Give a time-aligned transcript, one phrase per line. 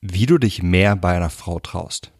[0.00, 2.12] Wie du dich mehr bei einer Frau traust.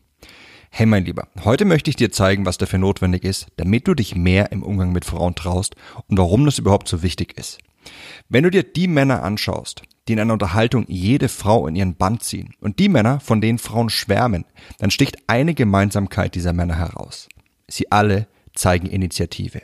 [0.69, 4.17] Hey mein Lieber, heute möchte ich dir zeigen, was dafür notwendig ist, damit du dich
[4.17, 5.77] mehr im Umgang mit Frauen traust
[6.09, 7.59] und warum das überhaupt so wichtig ist.
[8.29, 12.25] Wenn du dir die Männer anschaust, die in einer Unterhaltung jede Frau in ihren Band
[12.25, 14.45] ziehen und die Männer, von denen Frauen schwärmen,
[14.79, 17.29] dann sticht eine Gemeinsamkeit dieser Männer heraus.
[17.69, 18.27] Sie alle
[18.59, 19.63] zeigen Initiative.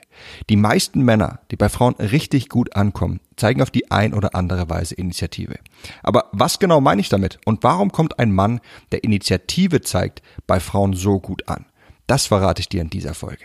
[0.48, 4.70] Die meisten Männer, die bei Frauen richtig gut ankommen, zeigen auf die ein oder andere
[4.70, 5.58] Weise Initiative.
[6.02, 7.38] Aber was genau meine ich damit?
[7.44, 8.60] Und warum kommt ein Mann,
[8.92, 11.66] der Initiative zeigt, bei Frauen so gut an?
[12.06, 13.44] Das verrate ich dir in dieser Folge.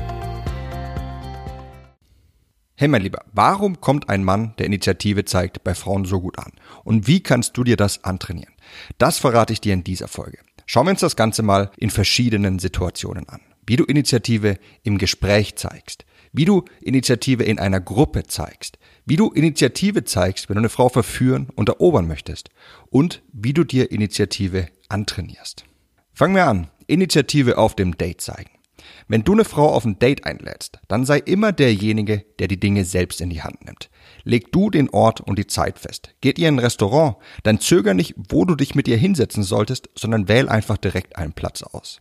[2.81, 6.51] Hey mein Lieber, warum kommt ein Mann, der Initiative zeigt, bei Frauen so gut an?
[6.83, 8.55] Und wie kannst du dir das antrainieren?
[8.97, 10.39] Das verrate ich dir in dieser Folge.
[10.65, 13.41] Schauen wir uns das Ganze mal in verschiedenen Situationen an.
[13.67, 19.29] Wie du Initiative im Gespräch zeigst, wie du Initiative in einer Gruppe zeigst, wie du
[19.29, 22.49] Initiative zeigst, wenn du eine Frau verführen und erobern möchtest
[22.89, 25.65] und wie du dir Initiative antrainierst.
[26.15, 26.71] Fangen wir an.
[26.87, 28.49] Initiative auf dem Date zeigen.
[29.07, 32.85] Wenn du eine Frau auf ein Date einlädst, dann sei immer derjenige, der die Dinge
[32.85, 33.89] selbst in die Hand nimmt.
[34.23, 36.13] Leg du den Ort und die Zeit fest.
[36.21, 39.89] Geht ihr in ein Restaurant, dann zöger nicht, wo du dich mit ihr hinsetzen solltest,
[39.95, 41.99] sondern wähl einfach direkt einen Platz aus.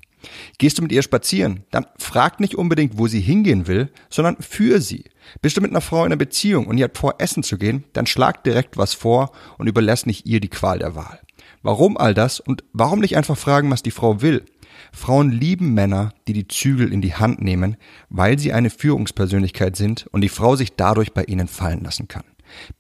[0.59, 4.81] Gehst du mit ihr spazieren, dann frag nicht unbedingt, wo sie hingehen will, sondern für
[4.81, 5.05] sie.
[5.41, 7.85] Bist du mit einer Frau in einer Beziehung und ihr habt vor, essen zu gehen,
[7.93, 11.21] dann schlag direkt was vor und überlässt nicht ihr die Qual der Wahl.
[11.63, 14.45] Warum all das und warum nicht einfach fragen, was die Frau will?
[14.93, 17.77] Frauen lieben Männer, die die Zügel in die Hand nehmen,
[18.09, 22.25] weil sie eine Führungspersönlichkeit sind und die Frau sich dadurch bei ihnen fallen lassen kann.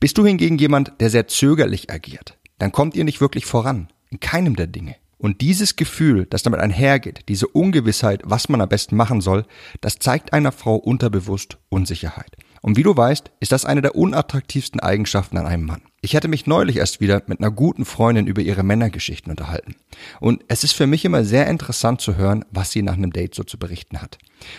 [0.00, 4.21] Bist du hingegen jemand, der sehr zögerlich agiert, dann kommt ihr nicht wirklich voran, in
[4.21, 4.97] keinem der Dinge.
[5.19, 9.44] Und dieses Gefühl, das damit einhergeht, diese Ungewissheit, was man am besten machen soll,
[9.82, 12.37] das zeigt einer Frau unterbewusst Unsicherheit.
[12.62, 15.82] Und wie du weißt, ist das eine der unattraktivsten Eigenschaften an einem Mann.
[16.02, 19.76] Ich hatte mich neulich erst wieder mit einer guten Freundin über ihre Männergeschichten unterhalten.
[20.18, 23.34] Und es ist für mich immer sehr interessant zu hören, was sie nach einem Date
[23.34, 24.16] so zu berichten hat.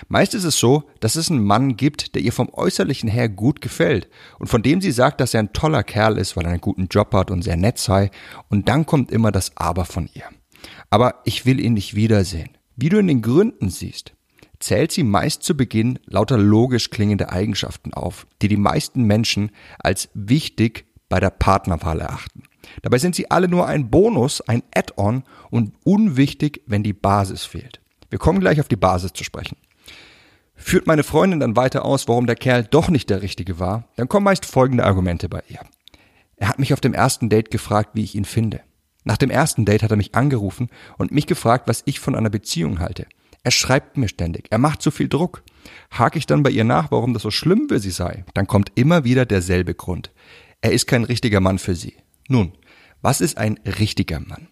[0.07, 3.59] Meist ist es so, dass es einen Mann gibt, der ihr vom Äußerlichen her gut
[3.59, 4.07] gefällt
[4.37, 6.89] und von dem sie sagt, dass er ein toller Kerl ist, weil er einen guten
[6.91, 8.11] Job hat und sehr nett sei.
[8.49, 10.25] Und dann kommt immer das Aber von ihr.
[10.91, 12.49] Aber ich will ihn nicht wiedersehen.
[12.75, 14.13] Wie du in den Gründen siehst,
[14.59, 20.09] zählt sie meist zu Beginn lauter logisch klingende Eigenschaften auf, die die meisten Menschen als
[20.13, 22.43] wichtig bei der Partnerwahl erachten.
[22.81, 27.81] Dabei sind sie alle nur ein Bonus, ein Add-on und unwichtig, wenn die Basis fehlt.
[28.09, 29.57] Wir kommen gleich auf die Basis zu sprechen.
[30.55, 34.07] Führt meine Freundin dann weiter aus, warum der Kerl doch nicht der Richtige war, dann
[34.07, 35.59] kommen meist folgende Argumente bei ihr.
[36.37, 38.61] Er hat mich auf dem ersten Date gefragt, wie ich ihn finde.
[39.03, 42.29] Nach dem ersten Date hat er mich angerufen und mich gefragt, was ich von einer
[42.29, 43.05] Beziehung halte.
[43.43, 44.47] Er schreibt mir ständig.
[44.49, 45.43] Er macht zu viel Druck.
[45.91, 48.71] Hake ich dann bei ihr nach, warum das so schlimm für sie sei, dann kommt
[48.75, 50.11] immer wieder derselbe Grund.
[50.61, 51.95] Er ist kein richtiger Mann für sie.
[52.27, 52.53] Nun,
[53.01, 54.47] was ist ein richtiger Mann?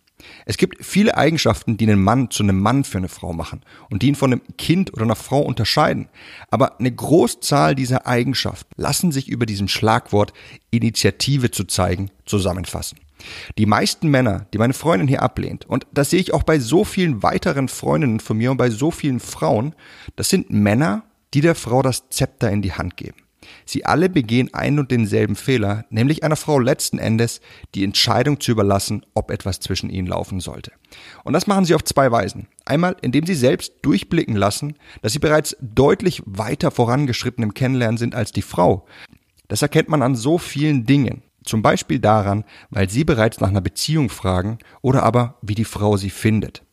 [0.45, 4.01] Es gibt viele Eigenschaften, die einen Mann zu einem Mann für eine Frau machen und
[4.01, 6.09] die ihn von einem Kind oder einer Frau unterscheiden.
[6.49, 10.33] Aber eine Großzahl dieser Eigenschaften lassen sich über diesem Schlagwort
[10.71, 12.99] Initiative zu zeigen zusammenfassen.
[13.57, 16.83] Die meisten Männer, die meine Freundin hier ablehnt, und das sehe ich auch bei so
[16.85, 19.75] vielen weiteren Freundinnen von mir und bei so vielen Frauen,
[20.15, 21.03] das sind Männer,
[21.33, 23.17] die der Frau das Zepter in die Hand geben.
[23.65, 27.41] Sie alle begehen einen und denselben Fehler, nämlich einer Frau letzten Endes
[27.75, 30.71] die Entscheidung zu überlassen, ob etwas zwischen ihnen laufen sollte.
[31.23, 32.47] Und das machen sie auf zwei Weisen.
[32.65, 38.15] Einmal, indem sie selbst durchblicken lassen, dass sie bereits deutlich weiter vorangeschritten im Kennenlernen sind
[38.15, 38.85] als die Frau.
[39.47, 41.23] Das erkennt man an so vielen Dingen.
[41.43, 45.97] Zum Beispiel daran, weil sie bereits nach einer Beziehung fragen oder aber wie die Frau
[45.97, 46.63] sie findet.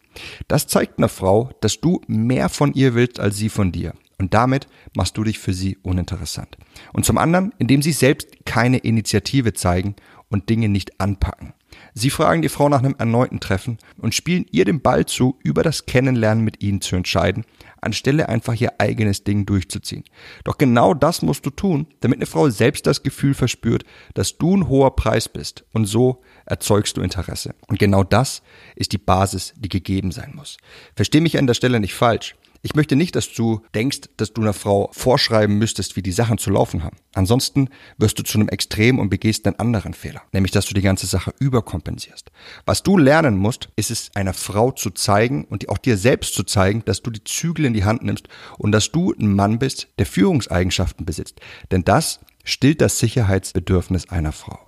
[0.48, 3.94] Das zeigt einer Frau, dass du mehr von ihr willst als sie von dir.
[4.18, 6.56] Und damit machst du dich für sie uninteressant.
[6.92, 9.94] Und zum anderen, indem sie selbst keine Initiative zeigen
[10.28, 11.52] und Dinge nicht anpacken.
[11.94, 15.62] Sie fragen die Frau nach einem erneuten Treffen und spielen ihr den Ball zu, über
[15.62, 17.44] das Kennenlernen mit ihnen zu entscheiden,
[17.80, 20.04] anstelle einfach ihr eigenes Ding durchzuziehen.
[20.44, 23.84] Doch genau das musst du tun, damit eine Frau selbst das Gefühl verspürt,
[24.14, 27.54] dass du ein hoher Preis bist und so erzeugst du Interesse.
[27.68, 28.42] Und genau das
[28.74, 30.56] ist die Basis, die gegeben sein muss.
[30.94, 32.36] Versteh mich an der Stelle nicht falsch.
[32.66, 36.36] Ich möchte nicht, dass du denkst, dass du einer Frau vorschreiben müsstest, wie die Sachen
[36.36, 36.96] zu laufen haben.
[37.14, 40.82] Ansonsten wirst du zu einem Extrem und begehst einen anderen Fehler, nämlich dass du die
[40.82, 42.32] ganze Sache überkompensierst.
[42.64, 46.42] Was du lernen musst, ist es einer Frau zu zeigen und auch dir selbst zu
[46.42, 48.26] zeigen, dass du die Zügel in die Hand nimmst
[48.58, 51.40] und dass du ein Mann bist, der Führungseigenschaften besitzt.
[51.70, 54.58] Denn das stillt das Sicherheitsbedürfnis einer Frau.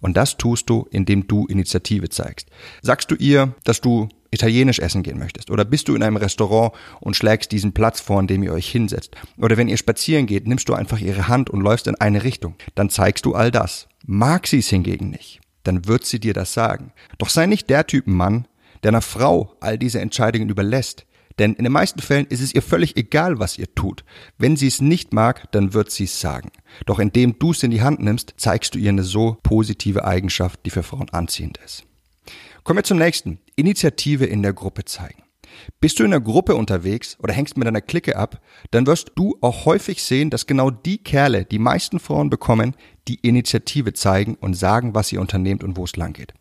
[0.00, 2.48] Und das tust du, indem du Initiative zeigst.
[2.82, 5.50] Sagst du ihr, dass du italienisch essen gehen möchtest?
[5.50, 8.68] Oder bist du in einem Restaurant und schlägst diesen Platz vor, an dem ihr euch
[8.68, 9.16] hinsetzt?
[9.36, 12.54] Oder wenn ihr spazieren geht, nimmst du einfach ihre Hand und läufst in eine Richtung.
[12.74, 13.88] Dann zeigst du all das.
[14.06, 16.92] Mag sie es hingegen nicht, dann wird sie dir das sagen.
[17.18, 18.46] Doch sei nicht der Typ Mann,
[18.82, 21.04] der einer Frau all diese Entscheidungen überlässt.
[21.38, 24.04] Denn in den meisten Fällen ist es ihr völlig egal, was ihr tut.
[24.38, 26.50] Wenn sie es nicht mag, dann wird sie es sagen.
[26.84, 30.60] Doch indem du es in die Hand nimmst, zeigst du ihr eine so positive Eigenschaft,
[30.66, 31.84] die für Frauen anziehend ist.
[32.64, 33.38] Kommen wir zum nächsten.
[33.58, 35.24] Initiative in der Gruppe zeigen.
[35.80, 38.40] Bist du in der Gruppe unterwegs oder hängst mit einer Clique ab,
[38.70, 42.76] dann wirst du auch häufig sehen, dass genau die Kerle die meisten Frauen bekommen,
[43.08, 46.34] die Initiative zeigen und sagen, was ihr unternehmt und wo es lang geht.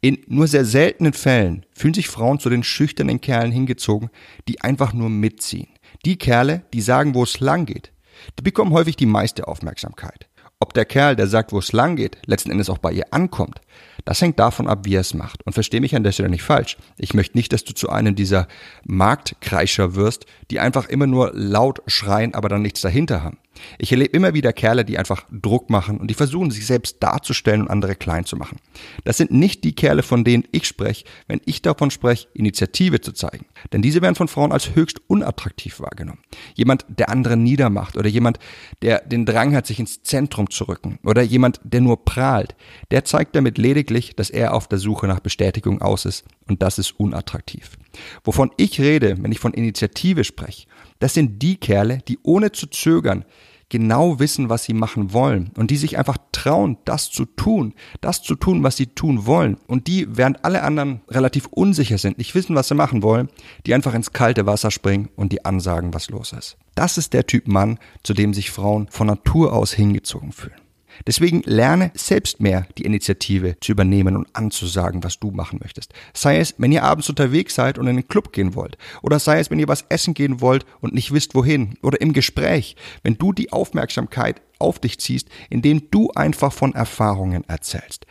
[0.00, 4.10] In nur sehr seltenen Fällen fühlen sich Frauen zu den schüchternen Kerlen hingezogen,
[4.48, 5.68] die einfach nur mitziehen.
[6.04, 7.92] Die Kerle, die sagen, wo es lang geht,
[8.38, 10.28] die bekommen häufig die meiste Aufmerksamkeit.
[10.64, 13.60] Ob der Kerl, der sagt, wo es lang geht, letzten Endes auch bei ihr ankommt,
[14.06, 15.44] das hängt davon ab, wie er es macht.
[15.44, 16.78] Und verstehe mich an der Stelle nicht falsch.
[16.96, 18.48] Ich möchte nicht, dass du zu einem dieser
[18.86, 23.36] Marktkreischer wirst, die einfach immer nur laut schreien, aber dann nichts dahinter haben.
[23.78, 27.62] Ich erlebe immer wieder Kerle, die einfach Druck machen und die versuchen, sich selbst darzustellen
[27.62, 28.58] und andere klein zu machen.
[29.04, 33.12] Das sind nicht die Kerle, von denen ich spreche, wenn ich davon spreche, Initiative zu
[33.12, 33.46] zeigen.
[33.72, 36.20] Denn diese werden von Frauen als höchst unattraktiv wahrgenommen.
[36.54, 38.38] Jemand, der andere niedermacht oder jemand,
[38.82, 42.54] der den Drang hat, sich ins Zentrum zu rücken oder jemand, der nur prahlt,
[42.90, 46.78] der zeigt damit lediglich, dass er auf der Suche nach Bestätigung aus ist und das
[46.78, 47.78] ist unattraktiv.
[48.24, 50.66] Wovon ich rede, wenn ich von Initiative spreche,
[50.98, 53.24] das sind die Kerle, die ohne zu zögern
[53.68, 58.22] genau wissen, was sie machen wollen und die sich einfach trauen, das zu tun, das
[58.22, 62.34] zu tun, was sie tun wollen und die, während alle anderen relativ unsicher sind, nicht
[62.34, 63.28] wissen, was sie machen wollen,
[63.66, 66.56] die einfach ins kalte Wasser springen und die ansagen, was los ist.
[66.74, 70.63] Das ist der Typ Mann, zu dem sich Frauen von Natur aus hingezogen fühlen.
[71.06, 75.92] Deswegen lerne selbst mehr die Initiative zu übernehmen und anzusagen, was du machen möchtest.
[76.12, 78.78] Sei es, wenn ihr abends unterwegs seid und in den Club gehen wollt.
[79.02, 81.76] Oder sei es, wenn ihr was essen gehen wollt und nicht wisst wohin.
[81.82, 87.44] Oder im Gespräch, wenn du die Aufmerksamkeit auf dich ziehst, indem du einfach von Erfahrungen
[87.48, 88.06] erzählst.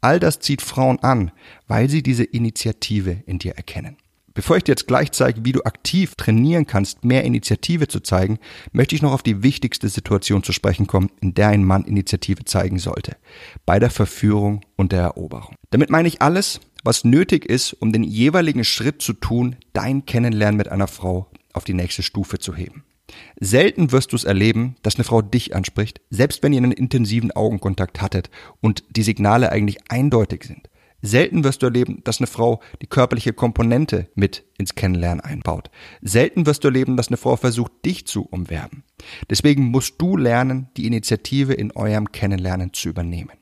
[0.00, 1.32] All das zieht Frauen an,
[1.66, 3.96] weil sie diese Initiative in dir erkennen.
[4.38, 8.38] Bevor ich dir jetzt gleich zeige, wie du aktiv trainieren kannst, mehr Initiative zu zeigen,
[8.70, 12.44] möchte ich noch auf die wichtigste Situation zu sprechen kommen, in der ein Mann Initiative
[12.44, 13.16] zeigen sollte.
[13.66, 15.56] Bei der Verführung und der Eroberung.
[15.70, 20.56] Damit meine ich alles, was nötig ist, um den jeweiligen Schritt zu tun, dein Kennenlernen
[20.56, 22.84] mit einer Frau auf die nächste Stufe zu heben.
[23.40, 27.32] Selten wirst du es erleben, dass eine Frau dich anspricht, selbst wenn ihr einen intensiven
[27.32, 28.30] Augenkontakt hattet
[28.60, 30.68] und die Signale eigentlich eindeutig sind.
[31.00, 35.70] Selten wirst du erleben, dass eine Frau die körperliche Komponente mit ins Kennenlernen einbaut.
[36.02, 38.82] Selten wirst du erleben, dass eine Frau versucht, dich zu umwerben.
[39.30, 43.32] Deswegen musst du lernen, die Initiative in eurem Kennenlernen zu übernehmen.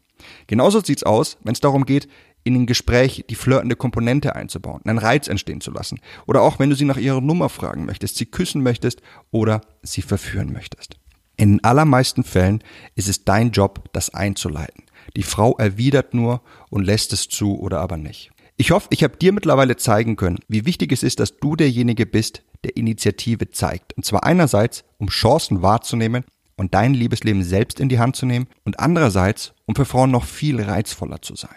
[0.46, 2.08] Genauso sieht's aus, wenn es darum geht,
[2.44, 5.98] in ein Gespräch die flirtende Komponente einzubauen, einen Reiz entstehen zu lassen.
[6.26, 10.02] Oder auch wenn du sie nach ihrer Nummer fragen möchtest, sie küssen möchtest oder sie
[10.02, 10.96] verführen möchtest.
[11.36, 12.62] In allermeisten Fällen
[12.94, 14.84] ist es dein Job, das einzuleiten.
[15.14, 18.30] Die Frau erwidert nur und lässt es zu oder aber nicht.
[18.56, 22.06] Ich hoffe, ich habe dir mittlerweile zeigen können, wie wichtig es ist, dass du derjenige
[22.06, 23.92] bist, der Initiative zeigt.
[23.96, 26.24] Und zwar einerseits, um Chancen wahrzunehmen
[26.56, 30.24] und dein Liebesleben selbst in die Hand zu nehmen und andererseits, um für Frauen noch
[30.24, 31.56] viel reizvoller zu sein.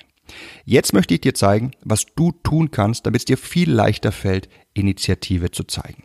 [0.66, 4.50] Jetzt möchte ich dir zeigen, was du tun kannst, damit es dir viel leichter fällt,
[4.74, 6.04] Initiative zu zeigen.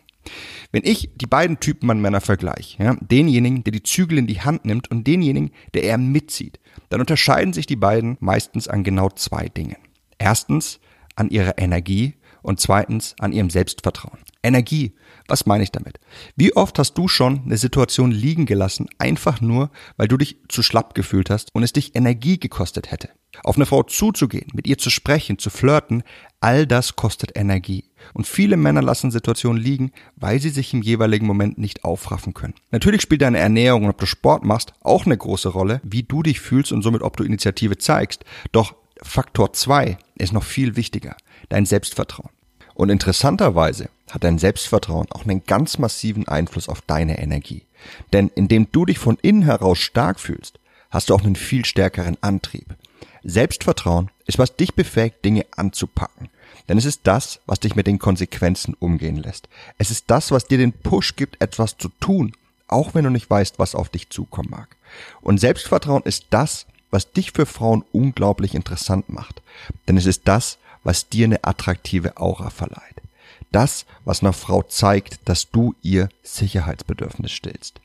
[0.71, 4.41] Wenn ich die beiden Typen an Männer vergleiche, ja, denjenigen, der die Zügel in die
[4.41, 9.09] Hand nimmt und denjenigen, der eher mitzieht, dann unterscheiden sich die beiden meistens an genau
[9.09, 9.77] zwei Dingen.
[10.17, 10.79] Erstens
[11.15, 14.19] an ihrer Energie und zweitens an ihrem Selbstvertrauen.
[14.43, 14.93] Energie,
[15.27, 15.99] was meine ich damit?
[16.35, 20.61] Wie oft hast du schon eine Situation liegen gelassen, einfach nur, weil du dich zu
[20.61, 23.09] schlapp gefühlt hast und es dich Energie gekostet hätte?
[23.43, 26.03] Auf eine Frau zuzugehen, mit ihr zu sprechen, zu flirten,
[26.39, 27.85] all das kostet Energie.
[28.13, 32.53] Und viele Männer lassen Situationen liegen, weil sie sich im jeweiligen Moment nicht aufraffen können.
[32.71, 36.23] Natürlich spielt deine Ernährung und ob du Sport machst auch eine große Rolle, wie du
[36.23, 38.25] dich fühlst und somit ob du Initiative zeigst.
[38.51, 41.15] Doch Faktor zwei ist noch viel wichtiger,
[41.49, 42.29] dein Selbstvertrauen.
[42.73, 47.63] Und interessanterweise hat dein Selbstvertrauen auch einen ganz massiven Einfluss auf deine Energie.
[48.13, 50.59] Denn indem du dich von innen heraus stark fühlst,
[50.91, 52.75] hast du auch einen viel stärkeren Antrieb.
[53.25, 56.29] Selbstvertrauen ist, was dich befähigt, Dinge anzupacken.
[56.69, 59.49] Denn es ist das, was dich mit den Konsequenzen umgehen lässt.
[59.77, 62.33] Es ist das, was dir den Push gibt, etwas zu tun,
[62.67, 64.75] auch wenn du nicht weißt, was auf dich zukommen mag.
[65.21, 69.41] Und Selbstvertrauen ist das, was dich für Frauen unglaublich interessant macht.
[69.87, 73.01] Denn es ist das, was dir eine attraktive Aura verleiht.
[73.51, 77.79] Das, was einer Frau zeigt, dass du ihr Sicherheitsbedürfnis stillst.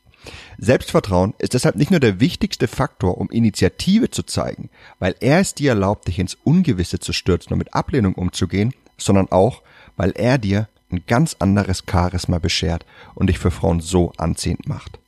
[0.59, 5.55] Selbstvertrauen ist deshalb nicht nur der wichtigste Faktor, um Initiative zu zeigen, weil er es
[5.55, 9.63] dir erlaubt, dich ins Ungewisse zu stürzen und mit Ablehnung umzugehen, sondern auch,
[9.97, 12.85] weil er dir ein ganz anderes Charisma beschert
[13.15, 15.00] und dich für Frauen so anziehend macht.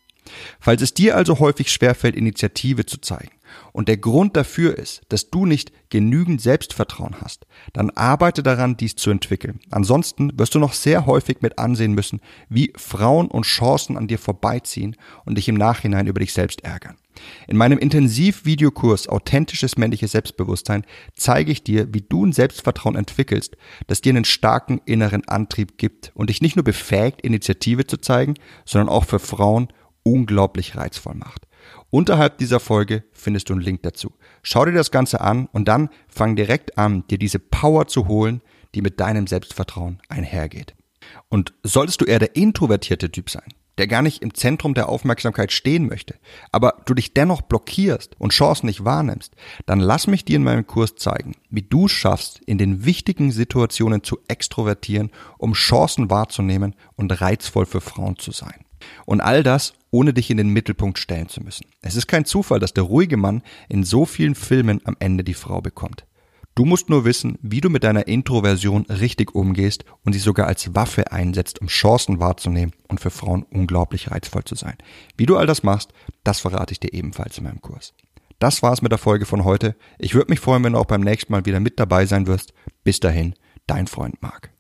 [0.60, 3.32] Falls es dir also häufig schwerfällt, Initiative zu zeigen,
[3.72, 8.96] und der Grund dafür ist, dass du nicht genügend Selbstvertrauen hast, dann arbeite daran, dies
[8.96, 9.60] zu entwickeln.
[9.70, 14.18] Ansonsten wirst du noch sehr häufig mit ansehen müssen, wie Frauen und Chancen an dir
[14.18, 16.96] vorbeiziehen und dich im Nachhinein über dich selbst ärgern.
[17.46, 20.84] In meinem Intensivvideokurs Authentisches männliches Selbstbewusstsein
[21.14, 26.10] zeige ich dir, wie du ein Selbstvertrauen entwickelst, das dir einen starken inneren Antrieb gibt
[26.14, 28.34] und dich nicht nur befähigt, Initiative zu zeigen,
[28.64, 29.68] sondern auch für Frauen
[30.02, 31.47] unglaublich reizvoll macht.
[31.90, 34.12] Unterhalb dieser Folge findest du einen Link dazu.
[34.42, 38.42] Schau dir das Ganze an und dann fang direkt an, dir diese Power zu holen,
[38.75, 40.75] die mit deinem Selbstvertrauen einhergeht.
[41.28, 45.52] Und solltest du eher der introvertierte Typ sein, der gar nicht im Zentrum der Aufmerksamkeit
[45.52, 46.14] stehen möchte,
[46.50, 49.35] aber du dich dennoch blockierst und Chancen nicht wahrnimmst,
[49.66, 54.02] dann lass mich dir in meinem Kurs zeigen, wie du schaffst, in den wichtigen Situationen
[54.02, 58.64] zu extrovertieren, um Chancen wahrzunehmen und reizvoll für Frauen zu sein.
[59.06, 61.66] Und all das, ohne dich in den Mittelpunkt stellen zu müssen.
[61.80, 65.34] Es ist kein Zufall, dass der ruhige Mann in so vielen Filmen am Ende die
[65.34, 66.06] Frau bekommt.
[66.54, 70.74] Du musst nur wissen, wie du mit deiner Introversion richtig umgehst und sie sogar als
[70.74, 74.76] Waffe einsetzt, um Chancen wahrzunehmen und für Frauen unglaublich reizvoll zu sein.
[75.16, 75.92] Wie du all das machst,
[76.24, 77.94] das verrate ich dir ebenfalls in meinem Kurs.
[78.38, 79.76] Das war's mit der Folge von heute.
[79.98, 82.52] Ich würde mich freuen, wenn du auch beim nächsten Mal wieder mit dabei sein wirst.
[82.84, 83.34] Bis dahin,
[83.66, 84.51] dein Freund Marc.